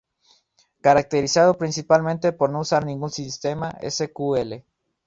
Caracterizado 0.81 1.59
principalmente 1.59 2.31
por 2.33 2.49
no 2.49 2.61
usar 2.61 2.87
ningún 2.87 3.11
sistema 3.11 3.71
sql. 3.87 4.63